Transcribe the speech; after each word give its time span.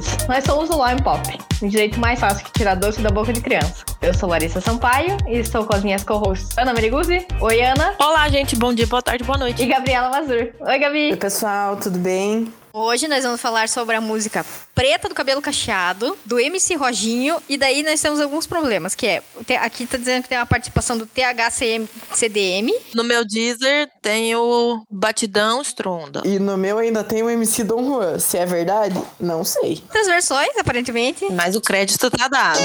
News. 0.00 0.26
Nós 0.26 0.44
somos 0.44 0.70
o 0.70 0.76
Law 0.76 0.96
Pop, 1.02 1.38
o 1.62 1.68
direito 1.68 2.00
mais 2.00 2.18
fácil 2.18 2.44
que 2.44 2.52
tirar 2.52 2.74
doce 2.74 3.00
da 3.00 3.10
boca 3.10 3.32
de 3.32 3.40
criança. 3.40 3.84
Eu 4.00 4.14
sou 4.14 4.28
Larissa 4.28 4.60
Sampaio 4.60 5.16
e 5.28 5.38
estou 5.38 5.64
com 5.64 5.74
as 5.74 5.82
minhas 5.82 6.02
co-hosts 6.02 6.56
Ana 6.56 6.72
Meriguzzi. 6.72 7.26
Oi, 7.40 7.60
Ana. 7.60 7.94
Olá, 8.00 8.28
gente. 8.28 8.56
Bom 8.56 8.72
dia, 8.72 8.86
boa 8.86 9.02
tarde, 9.02 9.22
boa 9.24 9.38
noite. 9.38 9.62
E 9.62 9.66
Gabriela 9.66 10.08
Mazur. 10.08 10.48
Oi, 10.58 10.78
Gabi. 10.78 11.10
Oi, 11.10 11.16
pessoal. 11.16 11.76
Tudo 11.76 11.98
bem? 11.98 12.52
Hoje 12.72 13.08
nós 13.08 13.24
vamos 13.24 13.40
falar 13.40 13.68
sobre 13.68 13.96
a 13.96 14.00
música 14.00 14.46
Preta 14.74 15.08
do 15.08 15.14
Cabelo 15.14 15.42
Cacheado, 15.42 16.16
do 16.24 16.38
MC 16.38 16.76
Roginho, 16.76 17.42
e 17.48 17.58
daí 17.58 17.82
nós 17.82 18.00
temos 18.00 18.20
alguns 18.20 18.46
problemas, 18.46 18.94
que 18.94 19.06
é, 19.06 19.22
aqui 19.60 19.86
tá 19.86 19.98
dizendo 19.98 20.22
que 20.22 20.28
tem 20.28 20.38
uma 20.38 20.46
participação 20.46 20.96
do 20.96 21.04
THCM 21.04 21.88
CDM. 22.14 22.72
No 22.94 23.02
meu 23.02 23.24
Deezer 23.24 23.90
tem 24.00 24.36
o 24.36 24.84
Batidão 24.88 25.60
Stronda. 25.62 26.22
E 26.24 26.38
no 26.38 26.56
meu 26.56 26.78
ainda 26.78 27.02
tem 27.02 27.22
o 27.22 27.30
MC 27.30 27.64
Dom 27.64 27.84
Juan. 27.84 28.18
Se 28.18 28.38
é 28.38 28.46
verdade, 28.46 29.00
não 29.18 29.44
sei. 29.44 29.82
Muitas 29.84 30.06
versões, 30.06 30.56
aparentemente. 30.58 31.26
Mas 31.32 31.56
o 31.56 31.60
crédito 31.60 32.08
tá 32.10 32.28
dado. 32.28 32.60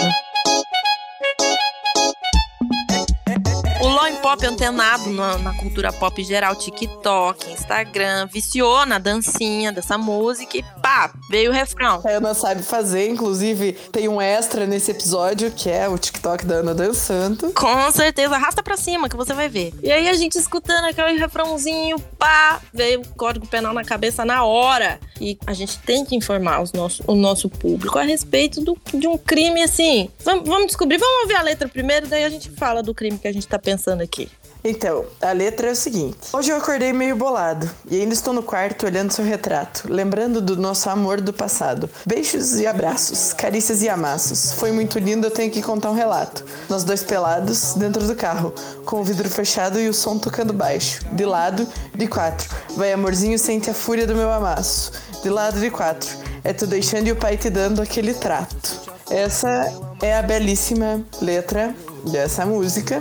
O 3.85 3.87
Law 3.87 4.11
Pop 4.19 4.43
é 4.43 4.47
antenado 4.47 5.11
na, 5.11 5.37
na, 5.37 5.53
cultura 5.53 5.93
pop 5.93 6.23
geral, 6.23 6.55
TikTok, 6.55 7.51
Instagram, 7.51 8.25
viciou 8.25 8.83
na 8.83 8.97
dancinha 8.97 9.71
dessa 9.71 9.95
música 9.95 10.57
e 10.57 10.63
pá, 10.81 11.13
veio 11.29 11.51
o 11.51 11.53
refrão. 11.53 12.01
A 12.03 12.09
Ana 12.09 12.33
sabe 12.33 12.63
fazer, 12.63 13.07
inclusive 13.07 13.73
tem 13.91 14.07
um 14.07 14.19
extra 14.19 14.65
nesse 14.65 14.89
episódio 14.89 15.51
que 15.51 15.69
é 15.69 15.87
o 15.87 15.99
TikTok 15.99 16.47
da 16.47 16.55
Ana 16.55 16.73
dançando. 16.73 17.53
Com 17.53 17.91
certeza, 17.91 18.33
arrasta 18.33 18.63
pra 18.63 18.75
cima 18.75 19.07
que 19.07 19.15
você 19.15 19.35
vai 19.35 19.47
ver. 19.47 19.71
E 19.83 19.91
aí 19.91 20.09
a 20.09 20.15
gente 20.15 20.35
escutando 20.35 20.85
aquele 20.85 21.19
refrãozinho, 21.19 21.99
pá, 22.17 22.59
veio 22.73 23.01
o 23.01 23.07
código 23.09 23.45
penal 23.45 23.71
na 23.71 23.83
cabeça 23.83 24.25
na 24.25 24.43
hora. 24.43 24.99
E 25.21 25.37
a 25.45 25.53
gente 25.53 25.77
tem 25.79 26.03
que 26.03 26.15
informar 26.15 26.59
os 26.61 26.73
nosso, 26.73 27.03
o 27.05 27.13
nosso 27.13 27.47
público 27.47 27.99
a 27.99 28.01
respeito 28.01 28.61
do, 28.61 28.75
de 28.95 29.07
um 29.07 29.15
crime 29.15 29.61
assim. 29.61 30.09
Vamos, 30.23 30.49
vamos 30.49 30.65
descobrir, 30.67 30.97
vamos 30.97 31.21
ouvir 31.21 31.35
a 31.35 31.43
letra 31.43 31.69
primeiro, 31.69 32.07
daí 32.07 32.23
a 32.23 32.29
gente 32.29 32.49
fala 32.49 32.81
do 32.81 32.93
crime 32.93 33.19
que 33.19 33.27
a 33.27 33.31
gente 33.31 33.47
tá 33.47 33.59
pensando 33.59 33.74
pensando 33.75 34.01
aqui? 34.01 34.29
Então, 34.63 35.05
a 35.21 35.31
letra 35.31 35.67
é 35.67 35.71
o 35.71 35.75
seguinte: 35.75 36.17
Hoje 36.33 36.51
eu 36.51 36.57
acordei 36.57 36.91
meio 36.91 37.15
bolado 37.15 37.69
e 37.89 38.01
ainda 38.01 38.13
estou 38.13 38.33
no 38.33 38.41
quarto 38.41 38.87
olhando 38.87 39.11
seu 39.11 39.23
retrato, 39.23 39.83
lembrando 39.87 40.41
do 40.41 40.55
nosso 40.55 40.89
amor 40.89 41.21
do 41.21 41.31
passado. 41.31 41.87
Beijos 42.05 42.55
e 42.55 42.65
abraços, 42.65 43.31
carícias 43.33 43.83
e 43.83 43.89
amassos. 43.89 44.53
Foi 44.53 44.71
muito 44.71 44.97
lindo, 44.97 45.27
eu 45.27 45.31
tenho 45.31 45.51
que 45.51 45.61
contar 45.61 45.91
um 45.91 45.93
relato. 45.93 46.43
Nós 46.67 46.83
dois 46.83 47.03
pelados 47.03 47.75
dentro 47.75 48.07
do 48.07 48.15
carro, 48.15 48.55
com 48.85 49.01
o 49.01 49.03
vidro 49.03 49.29
fechado 49.29 49.79
e 49.79 49.87
o 49.87 49.93
som 49.93 50.17
tocando 50.17 50.51
baixo. 50.51 51.01
De 51.11 51.25
lado, 51.25 51.67
de 51.93 52.07
quatro. 52.07 52.49
Vai 52.75 52.91
amorzinho, 52.91 53.37
sente 53.37 53.69
a 53.69 53.73
fúria 53.73 54.07
do 54.07 54.15
meu 54.15 54.31
amasso. 54.31 54.91
De 55.21 55.29
lado, 55.29 55.59
de 55.59 55.69
quatro. 55.69 56.09
É 56.43 56.53
tu 56.53 56.65
deixando 56.65 57.07
e 57.07 57.11
o 57.11 57.15
pai 57.15 57.37
te 57.37 57.51
dando 57.51 57.83
aquele 57.83 58.15
trato. 58.15 58.95
Essa 59.11 59.71
é 60.01 60.17
a 60.17 60.23
belíssima 60.23 61.05
letra 61.21 61.75
dessa 62.09 62.45
música. 62.45 62.99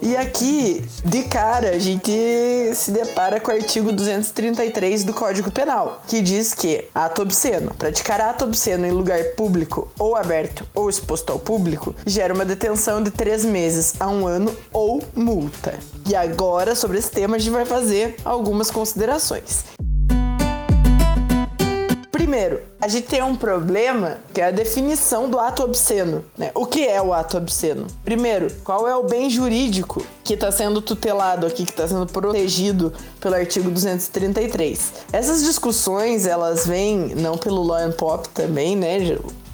E 0.00 0.16
aqui, 0.16 0.84
de 1.04 1.22
cara, 1.24 1.70
a 1.70 1.78
gente 1.78 2.10
se 2.74 2.90
depara 2.90 3.40
com 3.40 3.50
o 3.50 3.54
artigo 3.54 3.92
233 3.92 5.04
do 5.04 5.12
Código 5.12 5.50
Penal, 5.50 6.02
que 6.06 6.20
diz 6.20 6.54
que 6.54 6.88
ato 6.94 7.22
obsceno, 7.22 7.74
praticar 7.74 8.20
ato 8.20 8.44
obsceno 8.44 8.86
em 8.86 8.90
lugar 8.90 9.22
público 9.36 9.88
ou 9.98 10.16
aberto 10.16 10.66
ou 10.74 10.90
exposto 10.90 11.30
ao 11.30 11.38
público, 11.38 11.94
gera 12.06 12.34
uma 12.34 12.44
detenção 12.44 13.02
de 13.02 13.10
três 13.10 13.44
meses 13.44 13.94
a 14.00 14.08
um 14.08 14.26
ano 14.26 14.54
ou 14.72 15.02
multa. 15.14 15.78
E 16.08 16.14
agora, 16.14 16.74
sobre 16.74 16.98
esse 16.98 17.10
tema, 17.10 17.36
a 17.36 17.38
gente 17.38 17.52
vai 17.52 17.64
fazer 17.64 18.16
algumas 18.24 18.70
considerações. 18.70 19.64
Primeiro, 22.22 22.62
a 22.80 22.86
gente 22.86 23.08
tem 23.08 23.20
um 23.20 23.34
problema 23.34 24.18
que 24.32 24.40
é 24.40 24.44
a 24.44 24.50
definição 24.52 25.28
do 25.28 25.40
ato 25.40 25.64
obsceno. 25.64 26.24
Né? 26.38 26.52
O 26.54 26.66
que 26.66 26.86
é 26.86 27.02
o 27.02 27.12
ato 27.12 27.36
obsceno? 27.36 27.88
Primeiro, 28.04 28.46
qual 28.62 28.86
é 28.86 28.94
o 28.94 29.02
bem 29.02 29.28
jurídico 29.28 30.06
que 30.22 30.34
está 30.34 30.52
sendo 30.52 30.80
tutelado 30.80 31.44
aqui, 31.44 31.64
que 31.64 31.72
está 31.72 31.88
sendo 31.88 32.06
protegido 32.06 32.92
pelo 33.18 33.34
artigo 33.34 33.72
233? 33.72 34.92
Essas 35.12 35.42
discussões, 35.42 36.24
elas 36.24 36.64
vêm 36.64 37.12
não 37.16 37.36
pelo 37.36 37.60
Law 37.60 37.78
and 37.78 37.92
Pop 37.92 38.28
também, 38.28 38.76
né? 38.76 38.98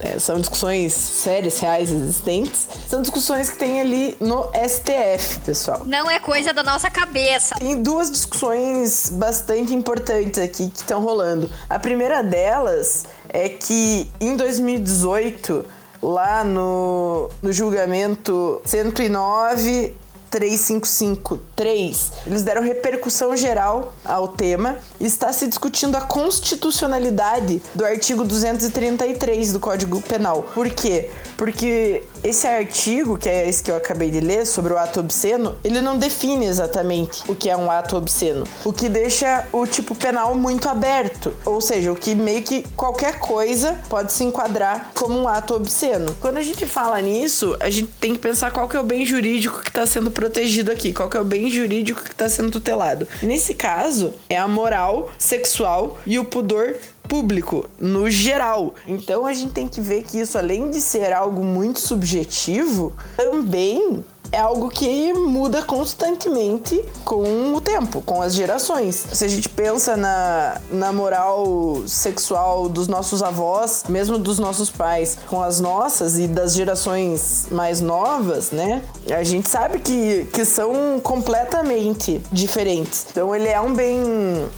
É, 0.00 0.19
são 0.19 0.38
discussões 0.41 0.92
sérias, 0.92 1.59
reais, 1.59 1.91
existentes. 1.91 2.69
São 2.88 3.03
discussões 3.03 3.50
que 3.50 3.59
tem 3.59 3.81
ali 3.81 4.16
no 4.20 4.48
STF, 4.69 5.41
pessoal. 5.41 5.82
Não 5.84 6.09
é 6.09 6.20
coisa 6.20 6.53
da 6.53 6.62
nossa 6.62 6.88
cabeça. 6.88 7.56
Tem 7.56 7.82
duas 7.82 8.10
discussões 8.10 9.10
bastante 9.10 9.75
importantes 9.75 10.38
aqui 10.38 10.70
que 10.70 10.78
estão 10.78 11.03
rolando. 11.03 11.50
A 11.69 11.78
primeira 11.78 12.22
delas 12.22 13.06
é 13.28 13.48
que 13.48 14.10
em 14.20 14.36
2018, 14.36 15.64
lá 16.00 16.44
no, 16.44 17.28
no 17.42 17.53
julgamento 17.53 18.62
109 18.65 19.97
3553, 20.31 22.12
eles 22.27 22.43
deram 22.43 22.62
repercussão 22.62 23.37
geral 23.37 23.94
ao 24.05 24.28
tema 24.28 24.77
está 25.00 25.33
se 25.33 25.47
discutindo 25.47 25.97
a 25.97 26.00
constitucionalidade 26.03 27.62
do 27.75 27.84
artigo 27.84 28.25
233 28.25 29.53
do 29.53 29.61
Código 29.61 30.00
Penal. 30.03 30.43
Por 30.55 30.69
quê? 30.71 31.11
Porque 31.38 32.03
esse 32.25 32.49
artigo, 32.49 33.16
que 33.16 33.28
é 33.28 33.49
esse 33.49 33.62
que 33.62 33.71
eu 33.71 33.76
acabei 33.76 34.10
de 34.10 34.19
ler, 34.19 34.44
sobre 34.44 34.72
o 34.72 34.76
ato 34.76 34.99
obsceno, 34.99 35.56
ele 35.62 35.81
não 35.81 35.97
define 35.97 36.47
exatamente 36.47 37.22
o 37.28 37.34
que 37.34 37.49
é 37.49 37.56
um 37.56 37.71
ato 37.71 37.97
obsceno, 37.97 38.44
o 38.65 38.72
que 38.72 38.88
deixa 38.88 39.47
o 39.53 39.65
tipo 39.65 39.94
penal 39.94 40.34
muito 40.34 40.69
aberto, 40.69 41.32
ou 41.44 41.60
seja, 41.60 41.93
o 41.93 41.97
que 41.97 42.12
meio 42.16 42.43
que 42.43 42.65
qualquer 42.75 43.21
coisa 43.21 43.78
pode 43.88 44.12
se 44.12 44.25
enquadrar 44.25 44.91
como 44.94 45.16
um 45.16 45.28
ato 45.28 45.54
obsceno. 45.54 46.16
Quando 46.21 46.38
a 46.38 46.43
gente 46.43 46.66
fala 46.66 47.00
nisso, 47.00 47.56
a 47.60 47.71
gente 47.71 47.93
tem 48.00 48.15
que 48.15 48.19
pensar 48.19 48.50
qual 48.50 48.69
que 48.69 48.77
é 48.77 48.81
o 48.81 48.84
bem 48.84 49.06
jurídico 49.06 49.62
que 49.62 49.69
está 49.69 49.87
sendo 49.87 50.10
protegido 50.10 50.72
aqui, 50.72 50.93
qual 50.93 51.09
que 51.09 51.16
é 51.16 51.21
o 51.21 51.25
bem 51.25 51.48
jurídico 51.48 52.03
que 52.03 52.10
está 52.10 52.28
sendo 52.28 52.50
tutelado. 52.50 53.06
Nesse 53.22 53.54
caso, 53.54 54.12
é 54.28 54.37
a 54.37 54.48
moral 54.48 55.12
sexual 55.16 55.98
e 56.04 56.19
o 56.19 56.25
pudor 56.25 56.75
público 57.09 57.69
no 57.81 58.11
geral. 58.11 58.75
Então 58.87 59.27
a 59.27 59.33
gente 59.33 59.53
tem 59.53 59.67
que 59.67 59.81
ver 59.81 60.05
que 60.05 60.21
isso, 60.21 60.37
além 60.37 60.71
de 60.71 60.81
ser 60.81 61.13
algo 61.13 61.43
muito 61.43 61.81
subjetivo, 61.81 62.93
também 63.17 64.05
é 64.31 64.39
algo 64.39 64.69
que 64.69 65.12
muda 65.12 65.62
constantemente 65.62 66.84
com 67.05 67.55
o 67.55 67.61
tempo, 67.61 68.03
com 68.03 68.21
as 68.21 68.34
gerações. 68.34 68.94
Se 69.12 69.25
a 69.25 69.28
gente 69.28 69.49
pensa 69.49 69.97
na, 69.97 70.61
na 70.71 70.93
moral 70.93 71.83
sexual 71.87 72.69
dos 72.69 72.89
nossos 72.89 73.22
avós, 73.22 73.84
mesmo 73.89 74.19
dos 74.19 74.39
nossos 74.39 74.71
pais, 74.71 75.19
com 75.27 75.43
as 75.43 75.61
nossas 75.61 76.19
e 76.19 76.27
das 76.27 76.55
gerações 76.55 77.47
mais 77.50 77.81
novas, 77.81 78.50
né? 78.50 78.83
A 79.11 79.22
gente 79.22 79.49
sabe 79.49 79.78
que, 79.78 80.27
que 80.33 80.45
são 80.45 81.00
completamente 81.00 82.21
diferentes. 82.31 83.06
Então 83.10 83.34
ele 83.34 83.49
é 83.49 83.60
um 83.60 83.75
bem, 83.75 83.99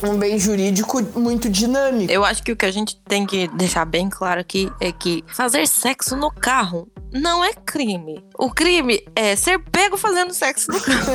um 0.02 0.18
bem 0.18 0.38
jurídico 0.38 1.00
muito 1.18 1.48
dinâmico. 1.48 2.10
Eu 2.10 2.24
acho 2.24 2.42
que 2.42 2.52
o 2.52 2.56
que 2.56 2.66
a 2.66 2.70
gente 2.72 2.96
tem 3.08 3.26
que 3.26 3.48
deixar 3.48 3.84
bem 3.84 4.08
claro 4.08 4.40
aqui 4.40 4.70
é 4.80 4.90
que 4.92 5.24
fazer 5.28 5.66
sexo 5.66 6.16
no 6.16 6.30
carro 6.30 6.88
não 7.12 7.44
é 7.44 7.52
crime. 7.52 8.24
O 8.38 8.50
crime 8.50 9.04
é 9.14 9.34
ser 9.34 9.59
pego 9.60 9.96
fazendo 9.96 10.32
sexo 10.32 10.70
no 10.72 10.80
carro. 10.80 11.12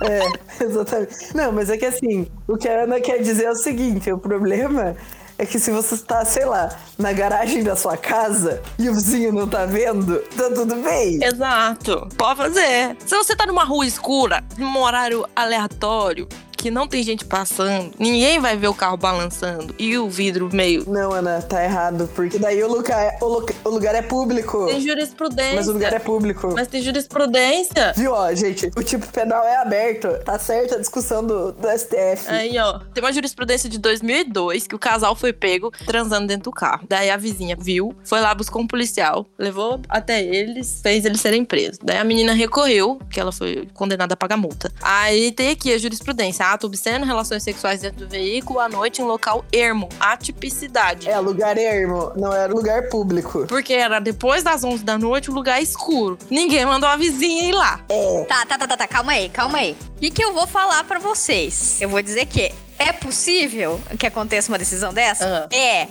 é, 0.02 0.64
exatamente. 0.64 1.34
Não, 1.34 1.52
mas 1.52 1.70
é 1.70 1.76
que 1.76 1.86
assim, 1.86 2.26
o 2.46 2.56
que 2.56 2.68
a 2.68 2.84
Ana 2.84 3.00
quer 3.00 3.22
dizer 3.22 3.44
é 3.44 3.50
o 3.50 3.56
seguinte: 3.56 4.10
o 4.12 4.18
problema 4.18 4.96
é 5.38 5.44
que 5.44 5.58
se 5.58 5.70
você 5.70 5.94
está, 5.94 6.24
sei 6.24 6.44
lá, 6.44 6.76
na 6.98 7.12
garagem 7.12 7.62
da 7.64 7.74
sua 7.74 7.96
casa 7.96 8.62
e 8.78 8.88
o 8.88 8.94
vizinho 8.94 9.32
não 9.32 9.48
tá 9.48 9.66
vendo, 9.66 10.18
tá 10.36 10.50
tudo 10.50 10.76
bem. 10.76 11.22
Exato. 11.22 12.08
Pode 12.16 12.38
fazer. 12.38 12.96
Se 13.04 13.16
você 13.16 13.34
tá 13.34 13.46
numa 13.46 13.64
rua 13.64 13.86
escura, 13.86 14.44
num 14.56 14.78
horário 14.78 15.26
aleatório, 15.34 16.28
que 16.64 16.70
não 16.70 16.88
tem 16.88 17.02
gente 17.02 17.26
passando, 17.26 17.92
ninguém 17.98 18.40
vai 18.40 18.56
ver 18.56 18.68
o 18.68 18.74
carro 18.74 18.96
balançando 18.96 19.74
e 19.78 19.98
o 19.98 20.08
vidro 20.08 20.48
meio. 20.50 20.88
Não, 20.88 21.12
Ana, 21.12 21.42
tá 21.42 21.62
errado. 21.62 22.08
Porque 22.14 22.38
daí 22.38 22.62
o 22.62 22.72
lugar, 22.72 23.18
o, 23.20 23.26
lu 23.26 23.46
o 23.64 23.68
lugar 23.68 23.94
é 23.94 24.00
público. 24.00 24.64
Tem 24.64 24.80
jurisprudência. 24.80 25.56
Mas 25.56 25.68
o 25.68 25.72
lugar 25.74 25.92
é 25.92 25.98
público. 25.98 26.54
Mas 26.54 26.66
tem 26.66 26.80
jurisprudência. 26.80 27.92
Viu, 27.94 28.12
ó, 28.12 28.32
gente? 28.34 28.70
O 28.74 28.82
tipo 28.82 29.06
penal 29.08 29.44
é 29.44 29.56
aberto. 29.56 30.08
Tá 30.24 30.38
certa 30.38 30.76
a 30.76 30.78
discussão 30.78 31.22
do, 31.22 31.52
do 31.52 31.68
STF. 31.68 32.28
Aí, 32.28 32.58
ó. 32.58 32.78
Tem 32.94 33.04
uma 33.04 33.12
jurisprudência 33.12 33.68
de 33.68 33.76
2002 33.76 34.66
que 34.66 34.74
o 34.74 34.78
casal 34.78 35.14
foi 35.14 35.34
pego 35.34 35.70
transando 35.84 36.28
dentro 36.28 36.44
do 36.44 36.50
carro. 36.50 36.86
Daí 36.88 37.10
a 37.10 37.18
vizinha 37.18 37.58
viu, 37.60 37.94
foi 38.04 38.22
lá, 38.22 38.34
buscou 38.34 38.62
um 38.62 38.66
policial, 38.66 39.26
levou 39.38 39.82
até 39.86 40.24
eles, 40.24 40.80
fez 40.82 41.04
eles 41.04 41.20
serem 41.20 41.44
presos. 41.44 41.78
Daí 41.84 41.98
a 41.98 42.04
menina 42.04 42.32
recorreu, 42.32 42.98
que 43.10 43.20
ela 43.20 43.32
foi 43.32 43.68
condenada 43.74 44.14
a 44.14 44.16
pagar 44.16 44.38
multa. 44.38 44.72
Aí 44.80 45.30
tem 45.30 45.50
aqui 45.50 45.70
a 45.70 45.76
jurisprudência 45.76 46.53
ato 46.54 46.66
obsceno, 46.66 47.04
relações 47.04 47.42
sexuais 47.42 47.80
dentro 47.80 48.06
do 48.06 48.08
veículo, 48.08 48.60
à 48.60 48.68
noite 48.68 49.02
em 49.02 49.04
local 49.04 49.44
ermo, 49.52 49.88
atipicidade. 50.00 51.08
É, 51.08 51.18
lugar 51.18 51.58
ermo, 51.58 52.12
não 52.16 52.32
era 52.32 52.52
lugar 52.52 52.88
público. 52.88 53.46
Porque 53.46 53.74
era 53.74 54.00
depois 54.00 54.42
das 54.42 54.64
11 54.64 54.84
da 54.84 54.96
noite, 54.96 55.30
um 55.30 55.34
lugar 55.34 55.62
escuro. 55.62 56.18
Ninguém 56.30 56.64
mandou 56.64 56.88
a 56.88 56.96
vizinha 56.96 57.48
ir 57.48 57.52
lá. 57.52 57.80
É. 57.88 58.24
Tá, 58.24 58.46
tá, 58.46 58.58
tá, 58.58 58.66
tá, 58.66 58.76
tá, 58.76 58.88
calma 58.88 59.12
aí, 59.12 59.28
calma 59.28 59.58
aí. 59.58 59.76
O 59.96 60.00
que, 60.00 60.10
que 60.10 60.24
eu 60.24 60.32
vou 60.32 60.46
falar 60.46 60.84
para 60.84 60.98
vocês? 60.98 61.80
Eu 61.80 61.88
vou 61.88 62.02
dizer 62.02 62.26
que 62.26 62.52
é 62.78 62.92
possível 62.92 63.80
que 63.98 64.06
aconteça 64.06 64.50
uma 64.50 64.58
decisão 64.58 64.92
dessa? 64.92 65.48
Ah. 65.50 65.54
É. 65.54 65.88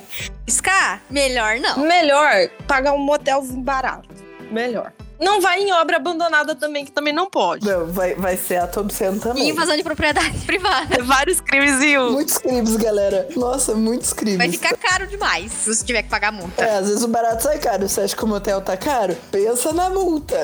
Ska, 0.48 1.00
melhor 1.10 1.58
não. 1.60 1.80
Melhor 1.80 2.50
pagar 2.68 2.94
um 2.94 3.00
motelzinho 3.00 3.62
barato. 3.62 4.10
Melhor. 4.52 4.94
Não 5.24 5.40
vai 5.42 5.62
em 5.62 5.72
obra 5.74 5.98
abandonada 5.98 6.54
também, 6.56 6.84
que 6.86 6.92
também 6.92 7.14
não 7.14 7.30
pode. 7.30 7.66
Não, 7.66 7.86
vai, 7.88 8.14
vai 8.16 8.36
ser 8.38 8.58
ato 8.58 8.80
obsceno 8.80 9.18
E 9.18 9.20
também. 9.20 9.50
invasão 9.50 9.76
de 9.76 9.84
propriedade 9.84 10.38
privada. 10.46 11.02
Vários 11.04 11.40
crimes 11.40 11.82
em 11.82 11.98
um. 11.98 12.12
Muitos 12.12 12.38
crimes, 12.38 12.76
galera. 12.76 13.28
Nossa, 13.36 13.74
muitos 13.74 14.14
crimes. 14.14 14.38
Vai 14.38 14.50
ficar 14.52 14.76
caro 14.78 15.08
demais 15.08 15.52
se 15.52 15.74
você 15.74 15.84
tiver 15.86 16.04
que 16.04 16.10
pagar 16.10 16.32
multa. 16.32 16.64
É, 16.64 16.78
às 16.78 16.88
vezes 16.88 17.04
o 17.04 17.08
barato 17.08 17.44
sai 17.44 17.58
caro. 17.60 17.88
Você 17.88 18.02
acha 18.02 18.16
que 18.16 18.24
o 18.24 18.28
motel 18.28 18.62
tá 18.62 18.76
caro? 18.78 19.16
Pensa 19.32 19.72
na 19.74 19.90
multa. 19.90 20.36